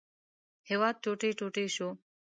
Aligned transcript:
هېواد 0.69 0.95
ټوټې 1.03 1.29
ټوټې 1.39 1.65
شو. 1.75 1.89